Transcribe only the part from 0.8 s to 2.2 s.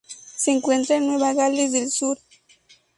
en Nueva Gales del Sur.